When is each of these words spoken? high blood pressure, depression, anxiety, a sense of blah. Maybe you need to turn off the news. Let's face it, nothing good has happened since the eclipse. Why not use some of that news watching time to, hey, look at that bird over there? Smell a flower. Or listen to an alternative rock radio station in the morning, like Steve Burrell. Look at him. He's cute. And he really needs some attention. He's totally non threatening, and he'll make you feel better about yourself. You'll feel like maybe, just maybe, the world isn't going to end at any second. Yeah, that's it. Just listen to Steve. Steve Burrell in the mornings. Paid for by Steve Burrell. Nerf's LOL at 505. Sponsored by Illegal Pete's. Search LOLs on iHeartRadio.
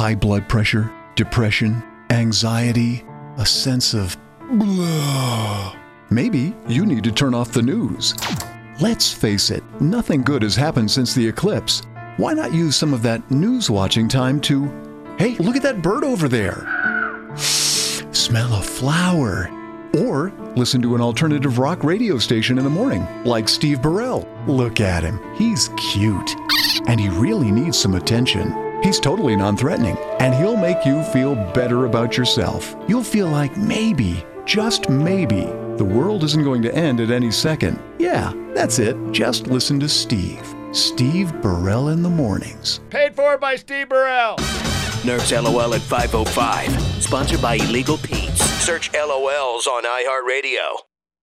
high 0.00 0.14
blood 0.14 0.48
pressure, 0.48 0.90
depression, 1.14 1.82
anxiety, 2.08 3.04
a 3.36 3.44
sense 3.44 3.92
of 3.92 4.16
blah. 4.52 5.76
Maybe 6.08 6.54
you 6.66 6.86
need 6.86 7.04
to 7.04 7.12
turn 7.12 7.34
off 7.34 7.52
the 7.52 7.60
news. 7.60 8.14
Let's 8.80 9.12
face 9.12 9.50
it, 9.50 9.62
nothing 9.78 10.22
good 10.22 10.42
has 10.42 10.56
happened 10.56 10.90
since 10.90 11.12
the 11.12 11.28
eclipse. 11.28 11.82
Why 12.16 12.32
not 12.32 12.54
use 12.54 12.76
some 12.76 12.94
of 12.94 13.02
that 13.02 13.30
news 13.30 13.68
watching 13.68 14.08
time 14.08 14.40
to, 14.48 14.70
hey, 15.18 15.36
look 15.36 15.54
at 15.54 15.62
that 15.64 15.82
bird 15.82 16.02
over 16.02 16.28
there? 16.28 16.66
Smell 17.36 18.54
a 18.54 18.62
flower. 18.62 19.50
Or 19.98 20.32
listen 20.56 20.80
to 20.80 20.94
an 20.94 21.02
alternative 21.02 21.58
rock 21.58 21.84
radio 21.84 22.16
station 22.16 22.56
in 22.56 22.64
the 22.64 22.70
morning, 22.70 23.06
like 23.24 23.50
Steve 23.50 23.82
Burrell. 23.82 24.26
Look 24.46 24.80
at 24.80 25.02
him. 25.02 25.20
He's 25.36 25.68
cute. 25.76 26.36
And 26.86 26.98
he 26.98 27.10
really 27.10 27.50
needs 27.50 27.78
some 27.78 27.96
attention. 27.96 28.69
He's 28.82 28.98
totally 28.98 29.36
non 29.36 29.56
threatening, 29.56 29.96
and 30.20 30.34
he'll 30.34 30.56
make 30.56 30.86
you 30.86 31.02
feel 31.04 31.34
better 31.52 31.84
about 31.84 32.16
yourself. 32.16 32.74
You'll 32.88 33.04
feel 33.04 33.28
like 33.28 33.56
maybe, 33.56 34.24
just 34.46 34.88
maybe, 34.88 35.42
the 35.76 35.84
world 35.84 36.24
isn't 36.24 36.44
going 36.44 36.62
to 36.62 36.74
end 36.74 37.00
at 37.00 37.10
any 37.10 37.30
second. 37.30 37.78
Yeah, 37.98 38.32
that's 38.54 38.78
it. 38.78 38.96
Just 39.12 39.46
listen 39.46 39.78
to 39.80 39.88
Steve. 39.88 40.46
Steve 40.72 41.32
Burrell 41.42 41.88
in 41.88 42.02
the 42.02 42.08
mornings. 42.10 42.80
Paid 42.90 43.14
for 43.14 43.36
by 43.36 43.56
Steve 43.56 43.88
Burrell. 43.88 44.36
Nerf's 45.04 45.32
LOL 45.32 45.74
at 45.74 45.80
505. 45.80 47.02
Sponsored 47.02 47.42
by 47.42 47.54
Illegal 47.56 47.98
Pete's. 47.98 48.40
Search 48.64 48.90
LOLs 48.92 49.66
on 49.66 49.84
iHeartRadio. 49.84 50.89